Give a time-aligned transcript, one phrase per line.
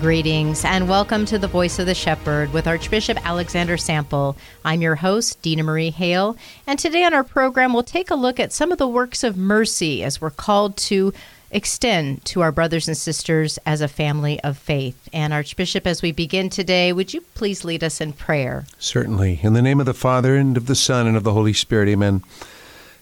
[0.00, 4.34] Greetings and welcome to the Voice of the Shepherd with Archbishop Alexander Sample.
[4.64, 8.40] I'm your host, Dina Marie Hale, and today on our program we'll take a look
[8.40, 11.12] at some of the works of mercy as we're called to
[11.50, 15.06] extend to our brothers and sisters as a family of faith.
[15.12, 18.64] And Archbishop, as we begin today, would you please lead us in prayer?
[18.78, 19.40] Certainly.
[19.42, 21.90] In the name of the Father, and of the Son, and of the Holy Spirit,
[21.90, 22.22] amen.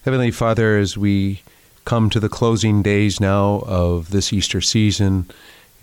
[0.03, 1.43] Heavenly Father, as we
[1.85, 5.29] come to the closing days now of this Easter season,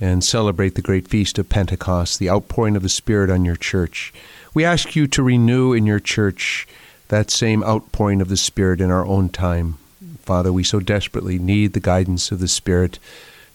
[0.00, 4.12] and celebrate the great feast of Pentecost, the outpouring of the Spirit on your church.
[4.54, 6.66] We ask you to renew in your church
[7.08, 9.78] that same outpouring of the Spirit in our own time.
[10.20, 12.98] Father, we so desperately need the guidance of the Spirit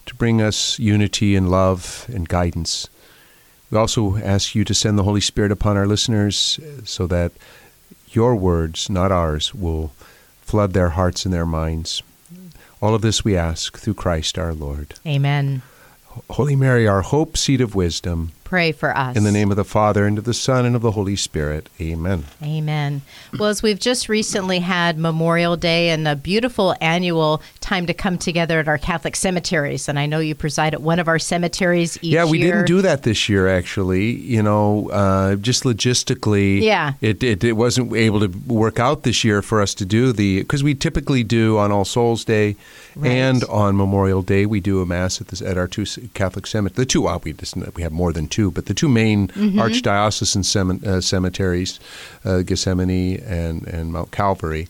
[0.06, 2.88] to bring us unity and love and guidance.
[3.70, 7.32] We also ask you to send the Holy Spirit upon our listeners so that
[8.08, 9.92] your words, not ours, will
[10.40, 12.02] flood their hearts and their minds.
[12.80, 14.94] All of this we ask through Christ our Lord.
[15.06, 15.62] Amen.
[16.30, 18.32] Holy Mary, our hope, seat of wisdom.
[18.52, 19.16] Pray for us.
[19.16, 21.70] In the name of the Father, and of the Son, and of the Holy Spirit.
[21.80, 22.24] Amen.
[22.42, 23.00] Amen.
[23.38, 28.18] Well, as we've just recently had Memorial Day and a beautiful annual time to come
[28.18, 31.96] together at our Catholic cemeteries, and I know you preside at one of our cemeteries
[32.02, 32.52] each Yeah, we year.
[32.56, 34.10] didn't do that this year, actually.
[34.10, 36.92] You know, uh, just logistically, Yeah.
[37.00, 40.40] it, it, it wasn't able to work out this year for us to do the,
[40.42, 42.56] because we typically do on All Souls Day
[42.96, 43.12] Right.
[43.12, 46.76] and on Memorial Day, we do a Mass at, this, at our two Catholic cemeteries.
[46.76, 49.58] The two, well, we, just, we have more than two, but the two main Mm-hmm.
[49.60, 51.78] archdiocesan cem- uh, cemeteries,
[52.24, 54.68] uh, Gethsemani and, and Mount Calvary.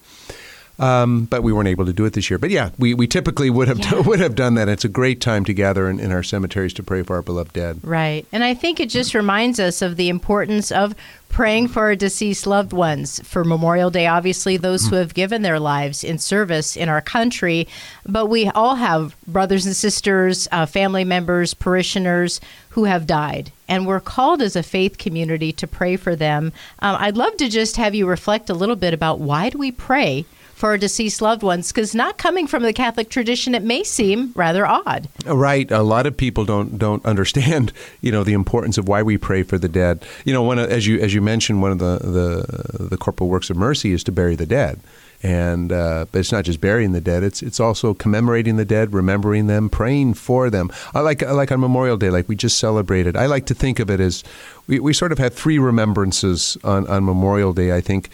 [0.79, 2.39] Um, but we weren't able to do it this year.
[2.39, 4.01] But yeah, we, we typically would have Yeah.
[4.07, 4.69] would have done that.
[4.69, 7.53] It's a great time to gather in, in our cemeteries to pray for our beloved
[7.53, 7.81] dead.
[7.83, 8.27] Right.
[8.33, 10.95] And I think it just reminds us of the importance of
[11.29, 13.21] praying for our deceased loved ones.
[13.21, 17.69] For Memorial Day, obviously, those who have given their lives in service in our country.
[18.07, 22.41] But we all have brothers and sisters, uh, family members, parishioners
[22.71, 23.53] who have died.
[23.69, 26.53] And we're called as a faith community to pray for them.
[26.81, 29.71] Um, I'd love to just have you reflect a little bit about why do we
[29.71, 30.25] pray?
[30.63, 34.31] For our deceased loved ones, because not coming from the Catholic tradition, it may seem
[34.37, 35.09] rather odd.
[35.27, 35.69] Right.
[35.73, 39.43] A lot of people don't don't understand, you know, the importance of why we pray
[39.43, 40.05] for the dead.
[40.25, 43.29] You know, one of, as you as you mentioned, one of the the the corporal
[43.29, 44.79] works of mercy is to bury the dead.
[45.21, 48.93] And uh, but it's not just burying the dead; it's it's also commemorating the dead,
[48.93, 50.71] remembering them, praying for them.
[50.95, 53.17] I like I like on Memorial Day, like we just celebrated.
[53.17, 54.23] I like to think of it as
[54.69, 57.75] we, we sort of have three remembrances on on Memorial Day.
[57.77, 58.11] I think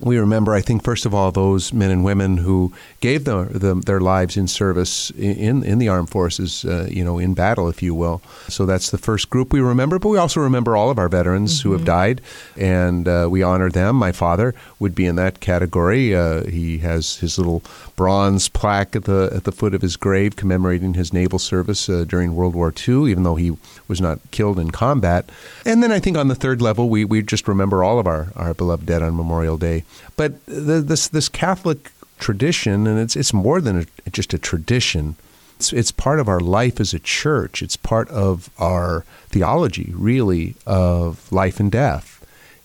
[0.00, 3.74] we remember, I think, first of all, those men and women who gave the, the,
[3.74, 7.82] their lives in service in in the armed forces, uh, you know, in battle, if
[7.82, 8.22] you will.
[8.48, 9.98] So that's the first group we remember.
[9.98, 12.20] But we also remember all of our veterans who have died,
[12.56, 13.96] and uh, we honor them.
[13.96, 16.14] My father would be in that category.
[16.14, 17.62] Uh, he has his little
[17.96, 22.04] bronze plaque at the at the foot of his grave commemorating his naval service uh,
[22.08, 23.56] during World War II, even though he
[23.86, 25.28] was not killed in combat.
[25.66, 28.32] And then I think on the third level, we, we just remember all of our,
[28.36, 29.84] our beloved dead on Memorial Day.
[30.16, 35.16] But the, this this Catholic tradition, and it's it's more than a, just a tradition.
[35.56, 37.62] It's it's part of our life as a church.
[37.62, 42.16] It's part of our theology, really, of life and death.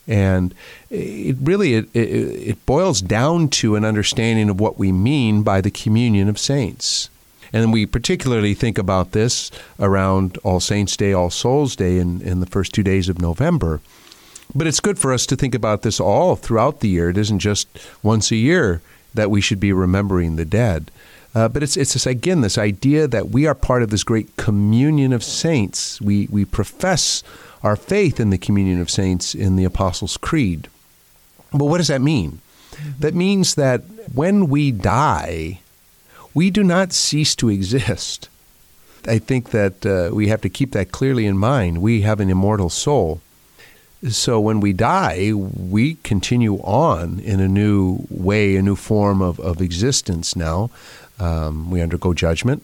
[0.07, 0.53] And
[0.91, 5.61] it really it, it, it boils down to an understanding of what we mean by
[5.61, 7.09] the communion of saints.
[7.53, 12.39] And we particularly think about this around All Saints' Day, All Souls' Day in, in
[12.39, 13.81] the first two days of November.
[14.53, 17.09] But it's good for us to think about this all throughout the year.
[17.09, 17.67] It isn't just
[18.03, 18.81] once a year
[19.13, 20.91] that we should be remembering the dead.
[21.33, 24.37] Uh, but it's, it's this, again, this idea that we are part of this great
[24.37, 25.99] communion of saints.
[25.99, 27.23] We, we profess
[27.61, 30.69] our faith in the communion of saints in the Apostles' Creed.
[31.51, 32.39] But what does that mean?
[32.99, 33.81] That means that
[34.13, 35.59] when we die,
[36.33, 38.29] we do not cease to exist.
[39.07, 41.81] I think that uh, we have to keep that clearly in mind.
[41.81, 43.21] We have an immortal soul.
[44.09, 49.39] So when we die, we continue on in a new way, a new form of,
[49.39, 50.69] of existence now.
[51.19, 52.63] Um, we undergo judgment.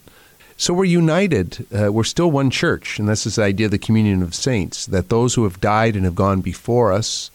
[0.57, 1.65] So we're united.
[1.73, 2.99] Uh, we're still one church.
[2.99, 5.95] And this is the idea of the communion of saints that those who have died
[5.95, 7.31] and have gone before us,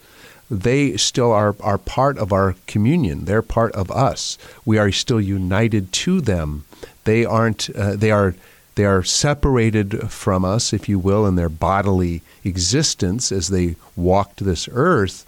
[0.48, 3.24] they still are, are part of our communion.
[3.24, 4.38] They're part of us.
[4.64, 6.64] We are still united to them.
[7.02, 8.36] They aren't, uh, they are
[8.76, 14.44] they are separated from us, if you will, in their bodily existence as they walked
[14.44, 15.24] this earth,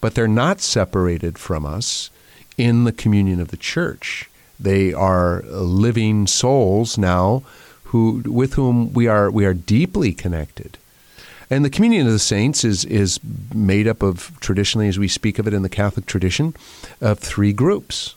[0.00, 2.10] but they're not separated from us
[2.56, 4.30] in the communion of the church.
[4.58, 7.42] They are living souls now
[7.84, 10.78] who, with whom we are, we are deeply connected.
[11.50, 13.18] And the communion of the saints is, is
[13.52, 16.54] made up of, traditionally, as we speak of it in the Catholic tradition,
[17.00, 18.14] of three groups.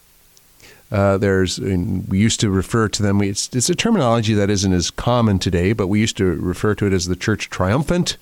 [0.92, 3.22] Uh, there's we used to refer to them.
[3.22, 6.88] It's, it's a terminology that isn't as common today, but we used to refer to
[6.88, 8.18] it as the church triumphant,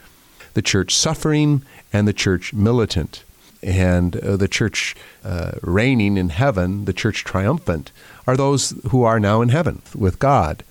[0.54, 1.64] the church suffering,
[1.94, 3.24] and the church militant.
[3.62, 7.92] And uh, the church uh, reigning in heaven, the church triumphant,
[8.28, 10.64] are those who are now in heaven with God.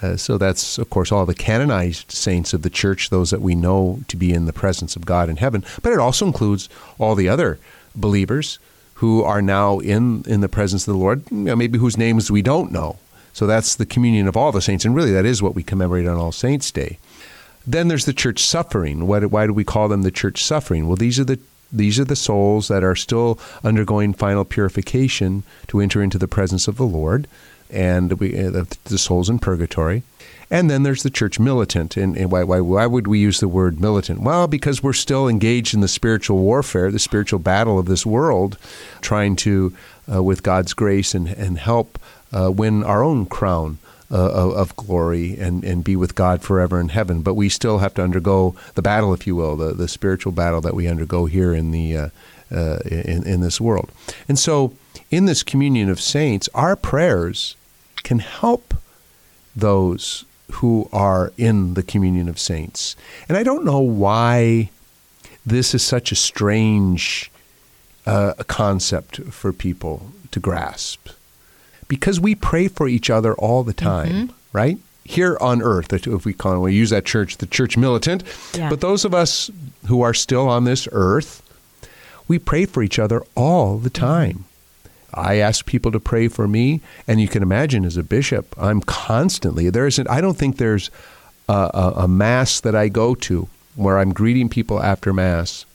[0.00, 3.54] Uh, so that's, of course, all the canonized saints of the church, those that we
[3.54, 5.64] know to be in the presence of God in heaven.
[5.82, 6.68] But it also includes
[6.98, 7.58] all the other
[7.94, 8.58] believers
[9.02, 12.30] who are now in, in the presence of the Lord, you know, maybe whose names
[12.30, 13.00] we don't know.
[13.32, 16.06] So that's the communion of all the saints, and really that is what we commemorate
[16.06, 17.00] on All Saints' Day.
[17.66, 19.08] Then there's the church suffering.
[19.08, 20.86] Why do, why do we call them the church suffering?
[20.86, 21.40] Well, these are the
[21.72, 26.68] these are the souls that are still undergoing final purification to enter into the presence
[26.68, 27.26] of the Lord,
[27.70, 30.04] and we, uh, the souls in purgatory.
[30.52, 31.96] And then there's the church militant.
[31.96, 34.20] And, and why, why, why would we use the word militant?
[34.20, 38.58] Well, because we're still engaged in the spiritual warfare, the spiritual battle of this world,
[39.00, 39.74] trying to,
[40.12, 41.98] uh, with God's grace and, and help,
[42.34, 43.78] uh, win our own crown.
[44.14, 47.22] Uh, of, glory and, and be with God forever in heaven.
[47.22, 50.60] But we still have to undergo the battle, if you will, the, the spiritual battle
[50.60, 52.08] that we undergo here in the uh,
[52.54, 53.90] uh, in, in this world.
[54.28, 54.74] And so,
[55.10, 57.56] in this communion of saints, our prayers
[58.02, 58.74] can help
[59.56, 62.96] those who are in the communion of saints.
[63.28, 64.70] And I don't know why
[65.46, 67.30] this is such a strange
[68.06, 71.08] uh, concept for people to grasp.
[71.88, 74.56] Because we pray for each other all the time, mm-hmm.
[74.56, 74.78] right?
[75.04, 78.22] Here on earth, if we call it, we use that church, the church militant.
[78.54, 78.70] Yeah.
[78.70, 79.50] But those of us
[79.88, 81.42] who are still on this earth,
[82.28, 84.44] we pray for each other all the time.
[85.14, 88.80] I ask people to pray for me, and you can imagine as a bishop, I'm
[88.80, 90.08] constantly there isn't.
[90.08, 90.90] I don't think there's
[91.48, 95.66] a, a, mass that I go to where I'm greeting people after mass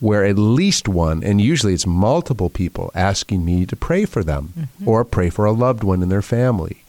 [0.00, 4.52] where at least one, and usually it's multiple people, asking me to pray for them
[4.56, 4.88] mm-hmm.
[4.88, 6.82] or pray for a loved one in their family.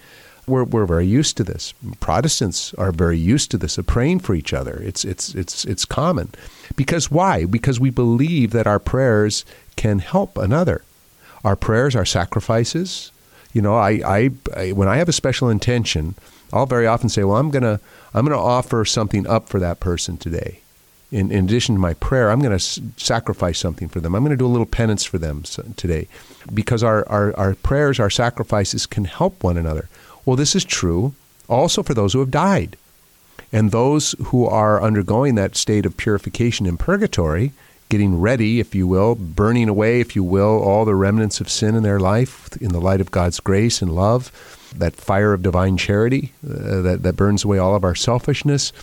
[0.46, 1.74] We're, we're very used to this.
[2.00, 4.82] Protestants are very used to this of praying for each other.
[4.84, 6.34] It's, it's, it's, it's common.
[6.76, 7.46] Because why?
[7.46, 9.46] Because we believe that our prayers
[9.76, 10.84] can help another
[11.48, 13.12] our prayers, our sacrifices.
[13.54, 16.16] You know, I, I, I when I have a special intention,
[16.54, 17.80] I'll very often say, "Well, I'm gonna
[18.14, 20.60] I'm gonna offer something up for that person today."
[21.10, 24.14] In, in addition to my prayer, I'm going to s- sacrifice something for them.
[24.14, 25.44] I'm going to do a little penance for them
[25.78, 26.10] today,
[26.54, 29.88] because our, our our prayers, our sacrifices can help one another.
[30.26, 31.14] Well, this is true
[31.48, 32.76] also for those who have died.
[33.54, 37.54] And those who are undergoing that state of purification in purgatory,
[37.90, 41.76] getting ready, if you will, burning away, if you will, all the remnants of sin
[41.76, 44.32] in their life in the light of God's grace and love,
[44.76, 48.74] that fire of divine charity uh, that, that burns away all of our selfishness.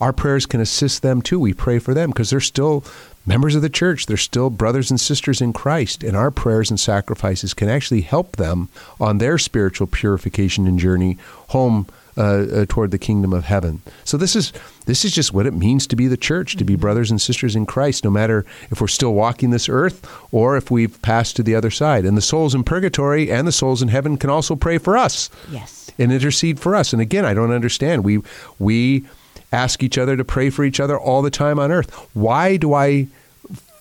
[0.00, 1.38] Our prayers can assist them too.
[1.38, 2.84] We pray for them because they're still
[3.26, 4.06] members of the church.
[4.06, 6.02] They're still brothers and sisters in Christ.
[6.02, 11.18] And our prayers and sacrifices can actually help them on their spiritual purification and journey
[11.48, 13.82] home uh, uh, toward the kingdom of heaven.
[14.04, 14.52] So this is
[14.86, 16.80] this is just what it means to be the church, to be mm-hmm.
[16.80, 20.70] brothers and sisters in Christ, no matter if we're still walking this earth or if
[20.70, 22.04] we've passed to the other side.
[22.04, 25.30] And the souls in purgatory and the souls in heaven can also pray for us.
[25.50, 25.90] Yes.
[25.98, 26.92] And intercede for us.
[26.92, 28.04] And again, I don't understand.
[28.04, 28.20] We
[28.58, 29.04] we
[29.52, 31.90] ask each other to pray for each other all the time on earth.
[32.14, 33.08] Why do I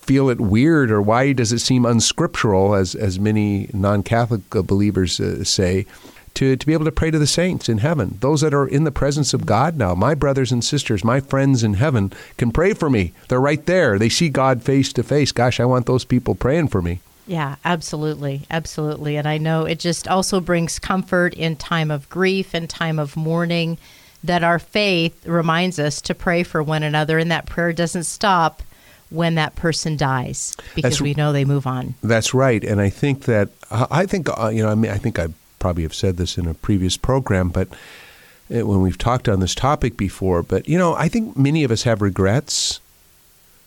[0.02, 5.44] feel it weird or why does it seem unscriptural as as many non-Catholic believers uh,
[5.44, 5.86] say?
[6.36, 8.84] To, to be able to pray to the saints in heaven, those that are in
[8.84, 9.94] the presence of God now.
[9.96, 13.14] My brothers and sisters, my friends in heaven can pray for me.
[13.28, 14.00] They're right there.
[14.00, 15.32] They see God face to face.
[15.32, 17.00] Gosh, I want those people praying for me.
[17.26, 18.42] Yeah, absolutely.
[18.50, 19.16] Absolutely.
[19.16, 23.16] And I know it just also brings comfort in time of grief and time of
[23.16, 23.78] mourning
[24.24, 28.62] that our faith reminds us to pray for one another and that prayer doesn't stop
[29.10, 31.94] when that person dies because that's, we know they move on.
[32.02, 32.64] That's right.
[32.64, 35.28] And I think that I think uh, you know I mean I think I
[35.64, 37.70] probably have said this in a previous program, but
[38.50, 41.84] when we've talked on this topic before, but you know, I think many of us
[41.84, 42.82] have regrets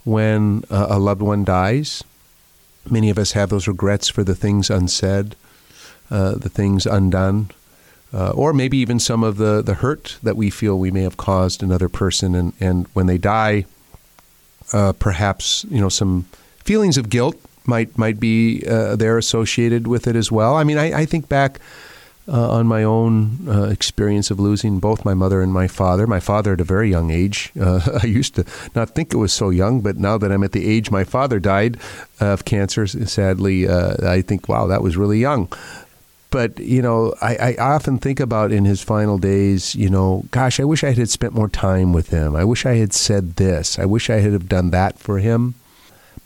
[0.05, 2.05] when uh, a loved one dies.
[2.91, 5.37] Many of us have those regrets for the things unsaid,
[6.11, 7.51] uh, the things undone,
[8.13, 11.17] uh, or maybe even some of the, the hurt that we feel we may have
[11.17, 12.35] caused another person.
[12.35, 13.65] And, and when they die,
[14.75, 16.27] uh, perhaps you know some
[16.59, 20.55] feelings of guilt might might be uh, there associated with it as well.
[20.55, 21.61] I mean, I, I think back
[22.29, 26.07] uh, on my own uh, experience of losing both my mother and my father.
[26.07, 27.53] My father at a very young age.
[27.61, 28.45] Uh, I used to
[28.75, 31.39] not think it was so young, but now that I'm at the age my father
[31.39, 31.79] died
[32.21, 35.49] of cancer, sadly, uh, I think, wow, that was really young.
[36.31, 39.75] But you know, I, I often think about in his final days.
[39.75, 42.35] You know, gosh, I wish I had spent more time with him.
[42.35, 43.79] I wish I had said this.
[43.79, 45.55] I wish I had have done that for him.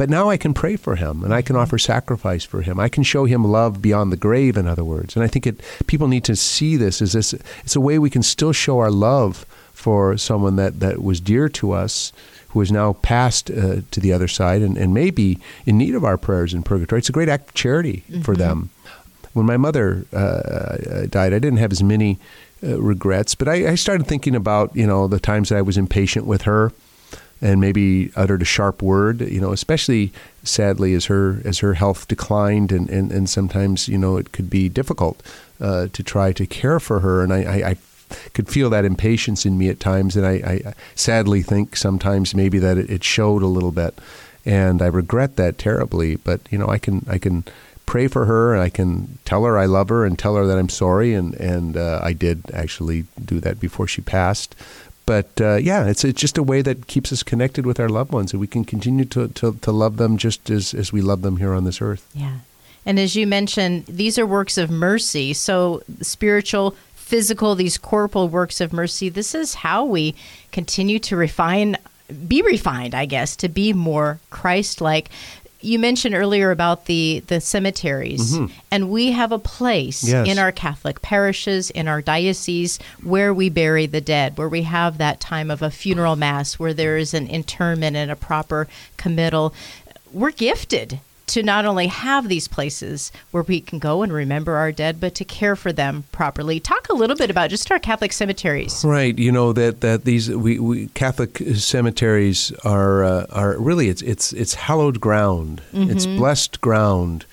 [0.00, 2.80] But now I can pray for him and I can offer sacrifice for him.
[2.80, 5.14] I can show him love beyond the grave, in other words.
[5.14, 8.08] And I think it, people need to see this as this, it's a way we
[8.08, 12.14] can still show our love for someone that, that was dear to us,
[12.48, 15.94] who has now passed uh, to the other side and, and may be in need
[15.94, 17.00] of our prayers in purgatory.
[17.00, 18.22] It's a great act of charity mm-hmm.
[18.22, 18.70] for them.
[19.34, 22.18] When my mother uh, uh, died, I didn't have as many
[22.62, 25.76] uh, regrets, but I, I started thinking about, you know, the times that I was
[25.76, 26.72] impatient with her
[27.42, 32.08] and maybe uttered a sharp word, you know, especially sadly as her as her health
[32.08, 35.22] declined and, and, and sometimes, you know, it could be difficult
[35.60, 37.22] uh, to try to care for her.
[37.22, 37.76] And I, I, I,
[38.34, 40.16] could feel that impatience in me at times.
[40.16, 43.96] And I, I sadly think sometimes maybe that it, it, showed a little bit.
[44.44, 46.16] And I regret that terribly.
[46.16, 47.44] But, you know, I can, I can
[47.86, 50.58] pray for her and I can tell her I love her and tell her that
[50.58, 51.14] I'm sorry.
[51.14, 54.56] And, and uh, I did actually do that before she passed
[55.10, 58.12] but uh, yeah, it's it's just a way that keeps us connected with our loved
[58.12, 61.22] ones, and we can continue to, to, to love them just as, as we love
[61.22, 62.08] them here on this earth.
[62.14, 62.36] Yeah.
[62.86, 65.32] And as you mentioned, these are works of mercy.
[65.32, 70.14] So spiritual, physical, these corporal works of mercy, this is how we
[70.52, 71.76] continue to refine
[72.28, 75.10] be refined, I guess, to be more Christ like
[75.60, 78.52] you mentioned earlier about the the cemeteries mm-hmm.
[78.70, 80.26] and we have a place yes.
[80.26, 84.98] in our catholic parishes in our diocese where we bury the dead where we have
[84.98, 89.54] that time of a funeral mass where there is an interment and a proper committal
[90.12, 94.72] we're gifted to not only have these places where we can go and remember our
[94.72, 96.60] dead, but to care for them properly.
[96.60, 98.84] Talk a little bit about just our Catholic cemeteries.
[98.84, 99.16] Right.
[99.18, 104.32] You know that that these we, we Catholic cemeteries are uh, are really it's it's
[104.32, 105.62] it's hallowed ground.
[105.72, 105.90] Mm-hmm.
[105.90, 107.26] It's blessed ground.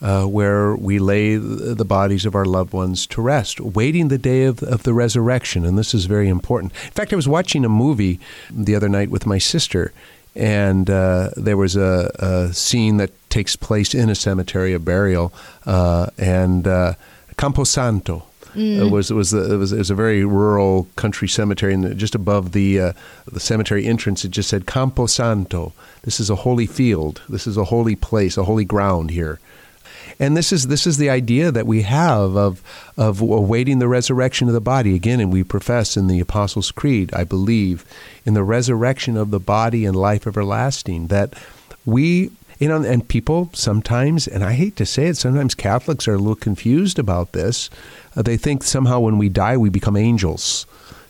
[0.00, 4.44] Uh, where we lay the bodies of our loved ones to rest, waiting the day
[4.44, 5.64] of, of the resurrection.
[5.64, 6.72] And this is very important.
[6.84, 9.92] In fact, I was watching a movie the other night with my sister,
[10.38, 15.32] and uh, there was a, a, scene that takes place in a cemetery, a burial,
[15.66, 16.94] uh, and uh,
[17.36, 18.22] Camposanto.
[18.54, 18.86] Mm.
[18.86, 22.14] It was it was, it was it was a very rural country cemetery, and just
[22.14, 22.92] above the uh,
[23.30, 25.72] the cemetery entrance, it just said Camposanto.
[26.02, 27.20] This is a holy field.
[27.28, 29.40] This is a holy place, a holy ground here.
[30.18, 32.62] And this is this is the idea that we have of
[32.96, 37.12] of awaiting the resurrection of the body again, and we profess in the Apostles' Creed,
[37.14, 37.84] I believe,
[38.24, 41.08] in the resurrection of the body and life everlasting.
[41.08, 41.34] That
[41.84, 46.14] we you know, and people sometimes, and I hate to say it, sometimes Catholics are
[46.14, 47.70] a little confused about this.
[48.16, 50.66] Uh, they think somehow when we die, we become angels,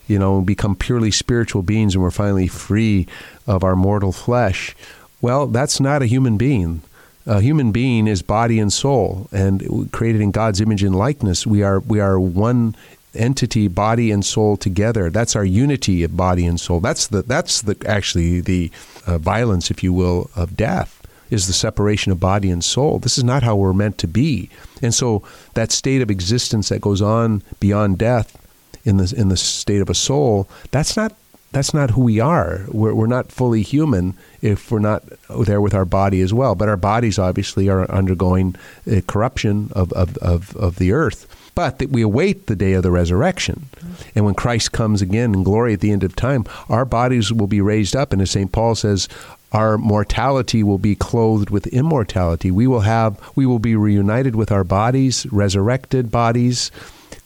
[0.06, 3.06] you know, become purely spiritual beings and we're finally free
[3.46, 4.76] of our mortal flesh.
[5.22, 6.82] Well, that's not a human being
[7.28, 11.46] a human being is body and soul, and created in God's image and likeness.
[11.46, 12.74] We are we are one
[13.14, 15.10] entity, body and soul together.
[15.10, 16.80] That's our unity of body and soul.
[16.80, 18.70] That's the that's the actually the
[19.06, 20.94] uh, violence, if you will, of death
[21.30, 22.98] is the separation of body and soul.
[22.98, 24.48] This is not how we're meant to be,
[24.80, 28.36] and so that state of existence that goes on beyond death
[28.84, 30.48] in the in the state of a soul.
[30.70, 31.14] That's not
[31.52, 32.64] that's not who we are.
[32.68, 36.54] We're, we're not fully human if we're not there with our body as well.
[36.54, 38.56] But our bodies obviously are undergoing
[38.90, 41.26] uh, corruption of, of, of, of the earth.
[41.54, 43.66] But that we await the day of the resurrection.
[44.14, 47.48] And when Christ comes again in glory at the end of time, our bodies will
[47.48, 48.12] be raised up.
[48.12, 48.52] And as St.
[48.52, 49.08] Paul says,
[49.50, 52.52] our mortality will be clothed with immortality.
[52.52, 56.70] We will have we will be reunited with our bodies, resurrected bodies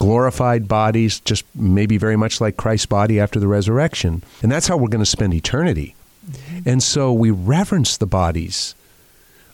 [0.03, 4.21] glorified bodies, just maybe very much like Christ's body after the resurrection.
[4.43, 5.95] And that's how we're going to spend eternity.
[6.29, 6.69] Mm-hmm.
[6.69, 8.75] And so we reverence the bodies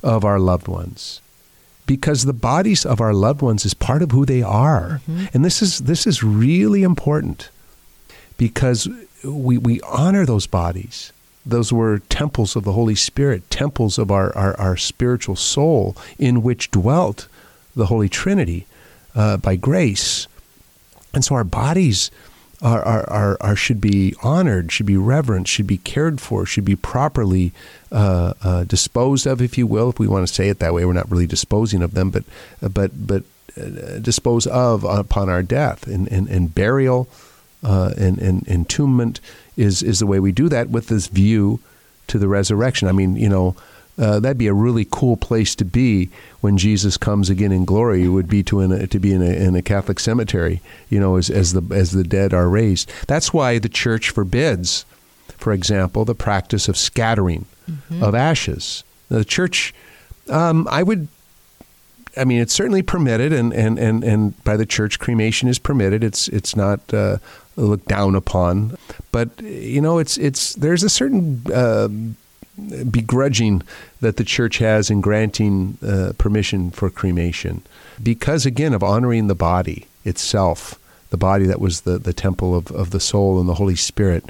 [0.03, 1.21] of our loved ones
[1.87, 5.01] because the bodies of our loved ones is part of who they are.
[5.09, 5.27] Mm-hmm.
[5.33, 7.49] And this is this is really important
[8.37, 8.89] because
[9.25, 11.13] we, we honor those bodies.
[11.45, 16.43] Those were temples of the Holy Spirit, temples of our, our, our spiritual soul in
[16.43, 17.27] which dwelt
[17.75, 18.67] the Holy Trinity
[19.15, 20.27] uh, by grace.
[21.15, 22.11] And so our bodies
[22.61, 26.65] are, are, are, are, should be honored, should be reverenced, should be cared for, should
[26.65, 27.53] be properly
[27.93, 30.85] uh, uh, disposed of, if you will, if we want to say it that way.
[30.85, 32.25] We're not really disposing of them, but
[32.61, 33.23] but but
[33.57, 37.09] uh, dispose of upon our death and, and, and burial
[37.63, 39.21] uh, and, and entombment
[39.57, 41.61] is is the way we do that with this view
[42.09, 42.89] to the resurrection.
[42.89, 43.55] I mean, you know.
[43.99, 46.09] Uh, that'd be a really cool place to be
[46.41, 48.05] when Jesus comes again in glory.
[48.05, 51.01] It would be to in a, to be in a, in a Catholic cemetery, you
[51.01, 52.91] know, as, as the as the dead are raised.
[53.09, 54.85] That's why the church forbids,
[55.37, 58.03] for example, the practice of scattering mm-hmm.
[58.03, 58.85] of ashes.
[59.09, 59.75] The church,
[60.29, 61.09] um, I would
[62.19, 66.03] I mean, it's certainly permitted, and, and, and, and by the church, cremation is permitted.
[66.03, 67.19] It's it's not uh,
[67.57, 68.77] looked down upon,
[69.13, 71.89] but you know, it's it's there's a certain uh,
[72.91, 73.63] begrudging
[74.01, 77.63] that the church has in granting uh, permission for cremation,
[78.03, 80.79] because again of honoring the body itself,
[81.11, 84.25] the body that was the the temple of of the soul and the Holy Spirit.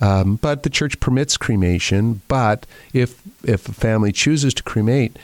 [0.00, 2.22] Um, but the church permits cremation.
[2.26, 5.16] But if if a family chooses to cremate,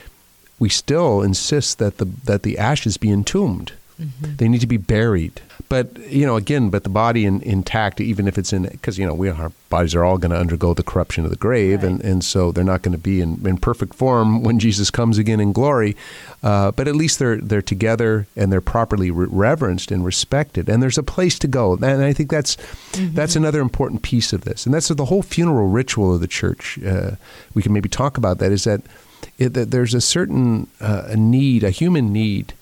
[0.59, 3.73] we still insist that the that the ashes be entombed.
[4.01, 4.37] Mm-hmm.
[4.37, 5.41] They need to be buried.
[5.69, 9.07] But you know, again, but the body in, intact, even if it's in, because you
[9.07, 11.91] know, we our bodies are all going to undergo the corruption of the grave, right.
[11.91, 15.19] and, and so they're not going to be in, in perfect form when Jesus comes
[15.19, 15.97] again in glory.
[16.43, 20.83] Uh, but at least they're they're together and they're properly re- reverenced and respected, and
[20.83, 21.73] there's a place to go.
[21.75, 23.15] And I think that's mm-hmm.
[23.15, 26.79] that's another important piece of this, and that's the whole funeral ritual of the church.
[26.85, 27.13] Uh,
[27.55, 28.53] we can maybe talk about that.
[28.53, 28.83] Is that
[29.37, 32.55] it, that there's a certain uh, a need, a human need,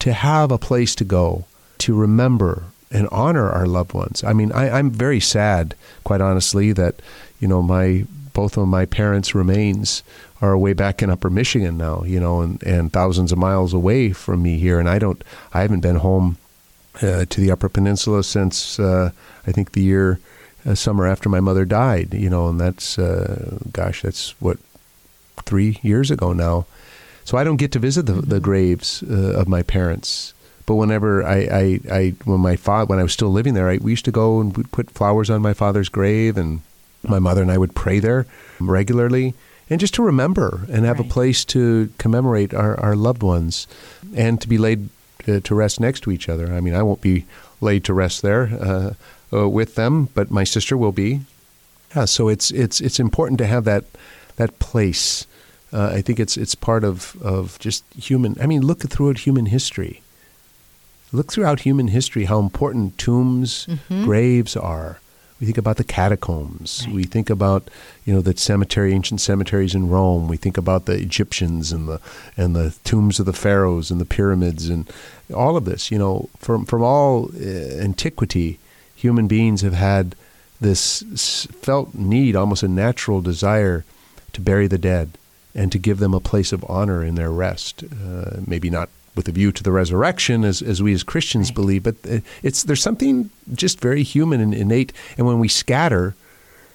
[0.00, 1.46] to have a place to go
[1.80, 4.24] to remember and honor our loved ones.
[4.24, 6.96] I mean, I, I'm very sad, quite honestly, that
[7.38, 10.02] you know my both of my parents' remains
[10.40, 14.12] are way back in Upper Michigan now, you know, and, and thousands of miles away
[14.12, 15.22] from me here, and I don't,
[15.52, 16.38] I haven't been home
[17.02, 19.10] uh, to the Upper Peninsula since uh,
[19.46, 20.18] I think the year
[20.64, 24.58] uh, summer after my mother died, you know, and that's, uh, gosh, that's what
[25.44, 26.66] three years ago now.
[27.24, 28.30] So I don't get to visit the, mm-hmm.
[28.30, 30.32] the graves uh, of my parents.
[30.66, 33.78] But whenever I, I, I, when my father, when I was still living there, I,
[33.78, 36.60] we used to go and we'd put flowers on my father's grave, and
[37.02, 38.26] my mother and I would pray there
[38.60, 39.34] regularly,
[39.68, 41.06] and just to remember and have right.
[41.06, 43.66] a place to commemorate our, our loved ones,
[44.14, 44.88] and to be laid
[45.26, 46.52] uh, to rest next to each other.
[46.52, 47.26] I mean, I won't be
[47.60, 48.92] laid to rest there uh,
[49.32, 51.20] uh, with them, but my sister will be.
[51.96, 53.84] Yeah, so it's it's it's important to have that
[54.36, 55.26] that place
[55.72, 58.36] uh, I think it's it's part of, of just human.
[58.40, 60.02] I mean, look throughout human history.
[61.12, 64.04] Look throughout human history how important tombs, mm-hmm.
[64.04, 65.00] graves are.
[65.40, 66.82] We think about the catacombs.
[66.84, 66.94] Right.
[66.94, 67.68] We think about
[68.04, 70.28] you know the cemetery, ancient cemeteries in Rome.
[70.28, 72.00] We think about the Egyptians and the
[72.36, 74.90] and the tombs of the pharaohs and the pyramids and
[75.34, 75.90] all of this.
[75.90, 78.58] You know, from from all uh, antiquity,
[78.94, 80.14] human beings have had
[80.60, 83.86] this felt need, almost a natural desire,
[84.34, 85.16] to bury the dead
[85.54, 87.82] and to give them a place of honor in their rest.
[87.82, 91.54] Uh, maybe not with a view to the resurrection, as, as we as Christians right.
[91.54, 94.92] believe, but uh, it's there's something just very human and innate.
[95.18, 96.14] And when we scatter,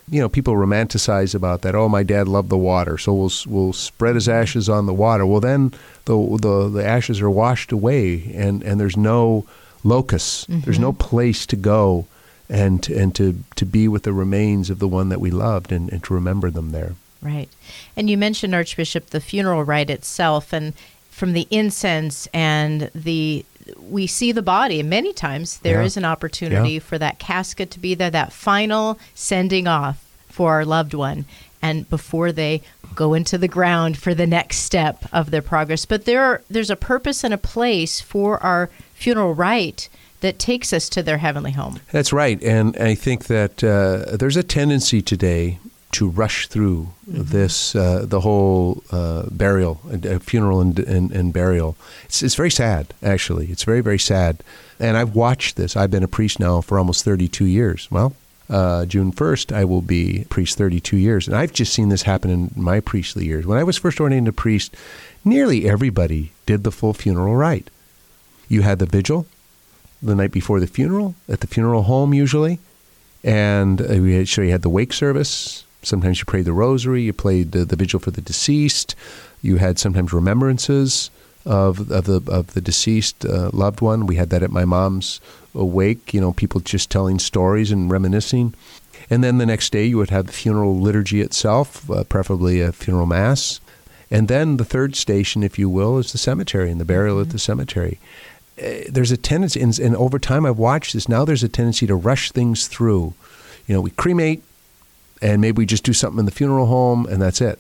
[0.10, 1.76] you know, people romanticize about that.
[1.76, 5.26] Oh, my dad loved the water, so we'll we'll spread his ashes on the water.
[5.26, 5.74] Well, then
[6.06, 9.46] the the, the ashes are washed away, and, and there's no
[9.84, 10.46] locus.
[10.46, 10.62] Mm-hmm.
[10.62, 12.06] There's no place to go,
[12.50, 15.92] and and to to be with the remains of the one that we loved, and,
[15.92, 16.96] and to remember them there.
[17.22, 17.50] Right.
[17.96, 20.74] And you mentioned, Archbishop, the funeral rite itself, and
[21.16, 23.46] from the incense and the
[23.80, 25.86] we see the body and many times there yeah.
[25.86, 26.80] is an opportunity yeah.
[26.80, 31.24] for that casket to be there that final sending off for our loved one
[31.62, 32.62] and before they
[32.96, 36.70] go into the ground for the next step of their progress but there are, there's
[36.70, 39.88] a purpose and a place for our funeral rite
[40.20, 44.36] that takes us to their heavenly home that's right and i think that uh, there's
[44.36, 45.60] a tendency today
[45.94, 47.24] to rush through mm-hmm.
[47.24, 51.78] this, uh, the whole uh, burial, uh, funeral and, and, and, burial.
[52.06, 53.48] It's, it's very sad, actually.
[53.48, 54.44] It's very, very sad.
[54.80, 55.78] And I've watched this.
[55.78, 57.90] I've been a priest now for almost 32 years.
[57.90, 58.14] Well,
[58.50, 61.28] uh, June 1st, I will be priest 32 years.
[61.28, 63.46] And I've just seen this happen in my priestly years.
[63.46, 64.76] When I was first ordained a priest,
[65.24, 67.70] nearly everybody did the full funeral rite.
[68.48, 69.26] You had the vigil
[70.02, 72.60] the night before the funeral, at the funeral home usually.
[73.24, 77.04] And uh, we had, so you had the wake service, Sometimes you prayed the rosary,
[77.04, 78.96] you played the, the vigil for the deceased.
[79.42, 81.12] You had sometimes remembrances
[81.46, 84.08] of of the of the deceased uh, loved one.
[84.08, 85.22] We had that at my mom's
[85.54, 86.14] wake.
[86.14, 88.54] You know, people just telling stories and reminiscing.
[89.10, 92.72] And then the next day, you would have the funeral liturgy itself, uh, preferably a
[92.72, 93.62] funeral mass.
[94.10, 97.28] And then the third station, if you will, is the cemetery and the burial mm-hmm.
[97.28, 98.00] at the cemetery.
[98.62, 101.10] uh, there's a tendency, and, and over time I've watched this.
[101.10, 103.14] Now there's a tendency to rush things through.
[103.68, 104.44] You know, we cremate,
[105.22, 107.60] and maybe we just do something in the funeral home, and that's it.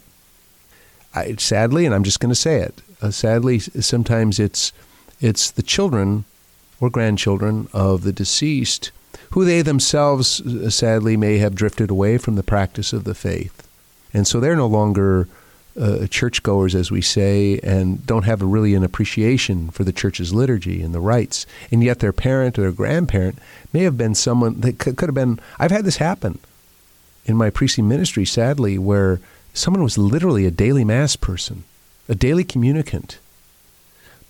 [1.14, 2.82] I, sadly, and I'm just going to say it.
[3.02, 4.74] Uh, sadly, sometimes it's
[5.22, 6.26] it's the children
[6.82, 8.92] or grandchildren of the deceased
[9.32, 13.68] who they themselves, uh, sadly, may have drifted away from the practice of the faith,
[14.14, 15.28] and so they're no longer
[15.80, 20.82] uh, churchgoers, as we say, and don't have really an appreciation for the church's liturgy
[20.82, 21.46] and the rites.
[21.72, 23.40] And yet, their parent or their grandparent
[23.74, 25.40] may have been someone that could have been.
[25.60, 26.40] I've had this happen
[27.26, 29.20] in my priestly ministry, sadly, where
[29.54, 31.64] someone was literally a daily mass person,
[32.08, 33.18] a daily communicant.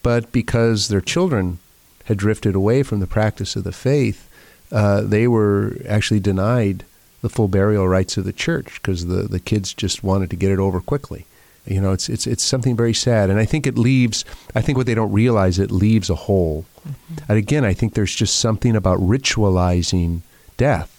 [0.04, 1.60] But because their children
[2.06, 4.30] had drifted away from the practice of the faith,
[4.72, 6.86] uh, they were actually denied
[7.22, 10.52] the full burial rites of the church because the, the kids just wanted to get
[10.52, 11.26] it over quickly.
[11.66, 14.24] You know, it's it's it's something very sad, and I think it leaves.
[14.54, 16.66] I think what they don't realize it leaves a hole.
[16.88, 17.16] Mm-hmm.
[17.28, 20.22] And again, I think there's just something about ritualizing
[20.58, 20.95] death,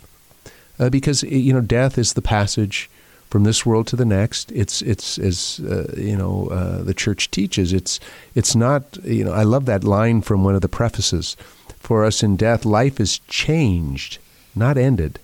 [0.78, 2.90] uh, because you know, death is the passage
[3.30, 4.52] from this world to the next.
[4.52, 7.72] It's it's as uh, you know uh, the church teaches.
[7.72, 8.00] It's
[8.34, 11.36] it's not you know I love that line from one of the prefaces.
[11.78, 14.18] For us in death, life is changed,
[14.54, 15.20] not ended.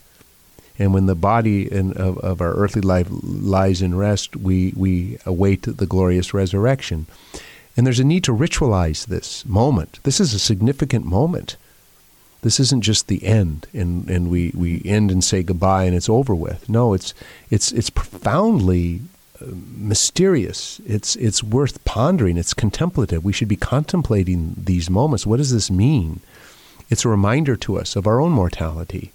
[0.79, 5.19] And when the body in, of, of our earthly life lies in rest, we, we
[5.27, 7.07] await the glorious resurrection.
[7.77, 10.01] And there's a need to ritualize this moment.
[10.03, 11.57] This is a significant moment.
[12.43, 16.09] This isn't just the end and, and we, we end and say goodbye and it's
[16.09, 16.69] over with.
[16.69, 17.15] No, it's,
[17.51, 19.01] it's, it's profoundly
[19.41, 20.81] uh, mysterious.
[20.87, 22.37] It's, it's worth pondering.
[22.37, 23.25] It's contemplative.
[23.25, 25.27] We should be contemplating these moments.
[25.27, 26.21] What does this mean?
[26.91, 29.13] It's a reminder to us of our own mortality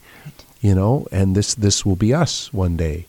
[0.62, 3.06] you know, and this this will be us one day.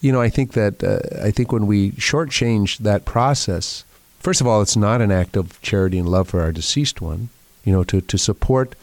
[0.00, 3.84] You know, I think that uh, I think when we shortchange that process,
[4.18, 7.28] first of all, it's not an act of charity and love for our deceased one.
[7.64, 8.74] You know, to to support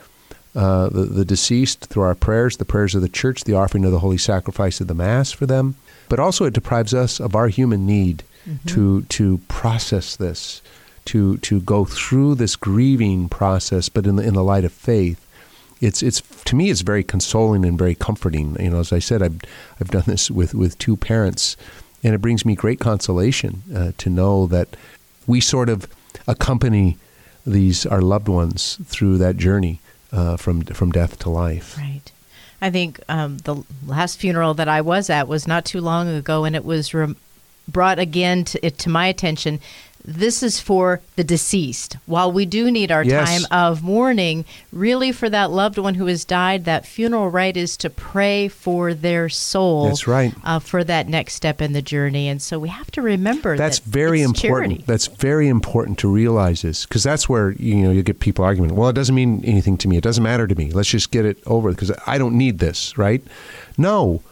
[0.55, 3.91] uh, the the deceased through our prayers, the prayers of the church, the offering of
[3.91, 5.75] the holy sacrifice of the mass for them,
[6.09, 8.67] but also it deprives us of our human need mm-hmm.
[8.67, 10.61] to to process this,
[11.05, 15.25] to to go through this grieving process, but in the in the light of faith
[15.81, 18.55] it's it's to me it's very consoling and very comforting.
[18.59, 19.39] You know, as I said, I've
[19.79, 21.57] I've done this with with two parents,
[22.03, 24.77] and it brings me great consolation uh, to know that
[25.25, 25.87] we sort of
[26.27, 26.97] accompany
[27.45, 29.80] these our loved ones through that journey
[30.11, 31.77] uh, from from death to life.
[31.77, 32.11] Right.
[32.61, 36.43] I think um, the last funeral that I was at was not too long ago,
[36.43, 37.15] and it was re-
[37.67, 39.59] brought again to, to my attention
[40.03, 41.97] this is for the deceased.
[42.05, 43.29] While we do need our yes.
[43.29, 47.77] time of mourning, really for that loved one who has died, that funeral rite is
[47.77, 49.85] to pray for their soul.
[49.85, 50.33] That's right.
[50.43, 53.79] Uh, for that next step in the journey, and so we have to remember that's
[53.79, 54.71] that very important.
[54.71, 54.83] Charity.
[54.87, 58.75] That's very important to realize this because that's where you know you get people arguing.
[58.75, 59.97] Well, it doesn't mean anything to me.
[59.97, 60.71] It doesn't matter to me.
[60.71, 63.23] Let's just get it over because I don't need this, right?
[63.77, 64.23] No,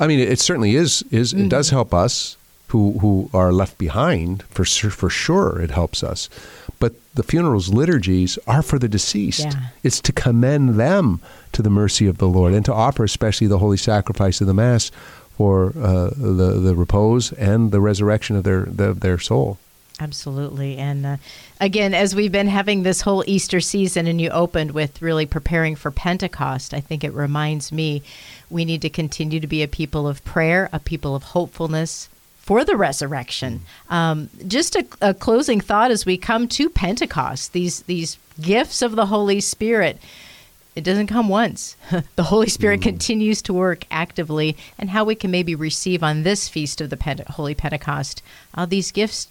[0.00, 1.04] I mean it, certainly is.
[1.10, 1.44] Is mm-hmm.
[1.44, 2.37] it does help us
[2.68, 6.28] who who are left behind for for sure it helps us
[6.78, 9.68] but the funerals liturgies are for the deceased yeah.
[9.82, 11.20] it's to commend them
[11.52, 14.54] to the mercy of the lord and to offer especially the holy sacrifice of the
[14.54, 14.90] mass
[15.36, 19.58] for uh, the the repose and the resurrection of their the, their soul
[20.00, 20.76] Absolutely.
[20.76, 21.16] And uh,
[21.60, 25.74] again, as we've been having this whole Easter season, and you opened with really preparing
[25.74, 28.02] for Pentecost, I think it reminds me
[28.48, 32.08] we need to continue to be a people of prayer, a people of hopefulness,
[32.48, 33.60] for the resurrection.
[33.90, 38.96] Um, just a, a, closing thought as we come to Pentecost, these these gifts of
[38.96, 40.00] the Holy Spirit.
[40.74, 41.76] It doesn't come once.
[42.16, 42.84] the Holy Spirit mm.
[42.84, 46.96] continues to work actively, and how we can maybe receive on this feast of the
[46.96, 48.22] Pente- Holy Pentecost
[48.54, 49.28] uh, these gifts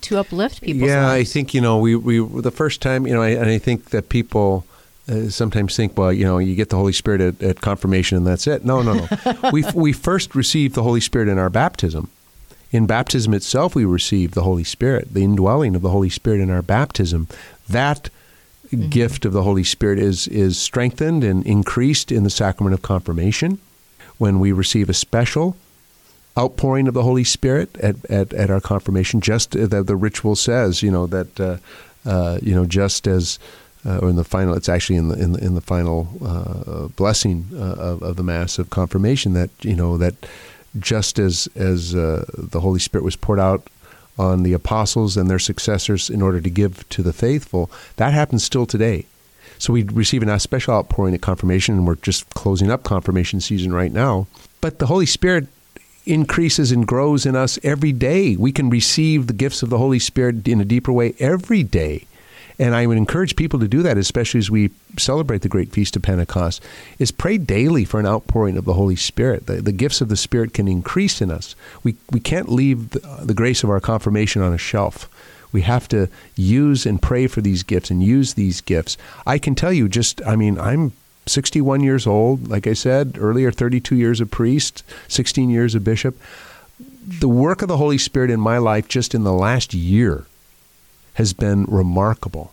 [0.00, 0.88] to uplift people.
[0.88, 1.28] Yeah, lives.
[1.28, 3.90] I think you know we we the first time you know, I, and I think
[3.90, 4.64] that people.
[5.08, 8.26] Uh, sometimes think, well, you know, you get the Holy Spirit at, at confirmation and
[8.26, 8.64] that's it.
[8.64, 9.50] No, no, no.
[9.52, 12.10] we we first receive the Holy Spirit in our baptism.
[12.76, 16.50] In baptism itself, we receive the Holy Spirit, the indwelling of the Holy Spirit in
[16.50, 17.26] our baptism.
[17.66, 18.10] That
[18.66, 18.90] mm-hmm.
[18.90, 23.58] gift of the Holy Spirit is, is strengthened and increased in the sacrament of confirmation
[24.18, 25.56] when we receive a special
[26.36, 30.82] outpouring of the Holy Spirit at, at, at our confirmation, just that the ritual says,
[30.82, 31.56] you know, that, uh,
[32.04, 33.38] uh, you know, just as,
[33.86, 36.88] uh, or in the final, it's actually in the, in the, in the final uh,
[36.88, 40.14] blessing uh, of, of the Mass of confirmation that, you know, that
[40.78, 43.68] just as as uh, the Holy Spirit was poured out
[44.18, 48.44] on the apostles and their successors in order to give to the faithful, that happens
[48.44, 49.04] still today.
[49.58, 53.72] So we receive a special outpouring at confirmation, and we're just closing up confirmation season
[53.72, 54.26] right now.
[54.60, 55.48] But the Holy Spirit
[56.04, 58.36] increases and grows in us every day.
[58.36, 62.06] We can receive the gifts of the Holy Spirit in a deeper way every day.
[62.58, 65.94] And I would encourage people to do that, especially as we celebrate the great feast
[65.96, 66.62] of Pentecost,
[66.98, 69.46] is pray daily for an outpouring of the Holy Spirit.
[69.46, 71.54] The, the gifts of the Spirit can increase in us.
[71.84, 75.08] We, we can't leave the, the grace of our confirmation on a shelf.
[75.52, 78.96] We have to use and pray for these gifts and use these gifts.
[79.26, 80.92] I can tell you just, I mean, I'm
[81.26, 86.18] 61 years old, like I said earlier, 32 years a priest, 16 years a bishop.
[87.06, 90.24] The work of the Holy Spirit in my life just in the last year
[91.16, 92.52] has been remarkable.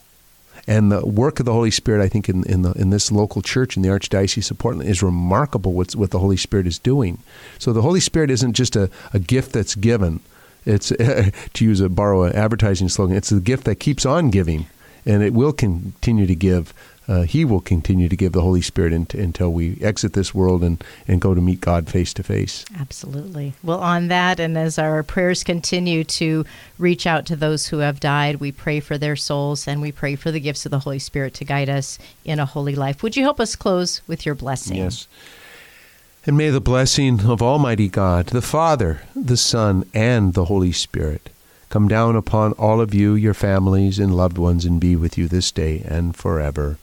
[0.65, 3.41] And the work of the Holy Spirit, I think, in, in, the, in this local
[3.41, 7.17] church in the Archdiocese of Portland is remarkable what's, what the Holy Spirit is doing.
[7.59, 10.21] So the Holy Spirit isn't just a, a gift that's given.
[10.65, 10.87] It's,
[11.53, 14.67] to use a borrow an advertising slogan, it's a gift that keeps on giving,
[15.05, 16.73] and it will continue to give
[17.07, 20.63] uh, He will continue to give the Holy Spirit in, until we exit this world
[20.63, 22.65] and, and go to meet God face to face.
[22.79, 23.53] Absolutely.
[23.63, 26.45] Well, on that, and as our prayers continue to
[26.77, 30.15] reach out to those who have died, we pray for their souls and we pray
[30.15, 33.03] for the gifts of the Holy Spirit to guide us in a holy life.
[33.03, 34.77] Would you help us close with your blessing?
[34.77, 35.07] Yes.
[36.25, 41.29] And may the blessing of Almighty God, the Father, the Son, and the Holy Spirit
[41.73, 45.27] come down upon all of you, your families, and loved ones, and be with you
[45.27, 46.77] this day and forever.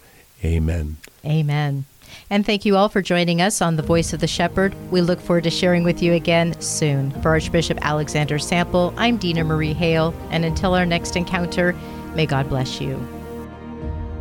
[0.44, 0.96] Amen.
[1.24, 1.84] Amen.
[2.28, 4.74] And thank you all for joining us on The Voice of the Shepherd.
[4.90, 7.10] We look forward to sharing with you again soon.
[7.22, 11.72] For Archbishop Alexander Sample, I'm Dina Marie Hale, and until our next encounter,
[12.14, 12.98] may God bless you.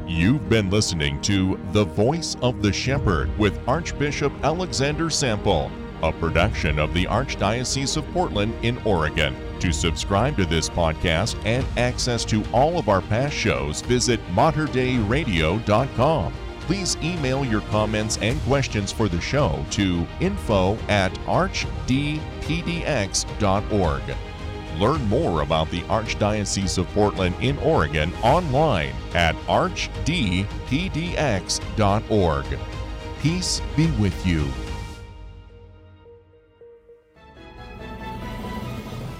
[0.08, 5.72] You've been listening to The Voice of the Shepherd with Archbishop Alexander Sample,
[6.04, 9.36] a production of the Archdiocese of Portland in Oregon.
[9.60, 16.34] To subscribe to this podcast and access to all of our past shows, visit materdeiradio.com.
[16.62, 22.20] Please email your comments and questions for the show to info at archdpdx.org.
[24.80, 30.46] Learn more about the Archdiocese of Portland in Oregon online at archdpdx.org.
[33.20, 34.48] Peace be with you.